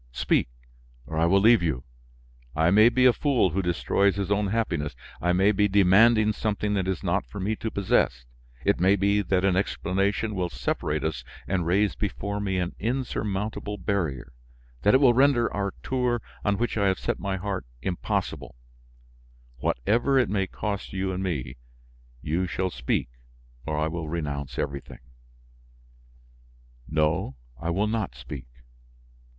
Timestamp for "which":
16.57-16.79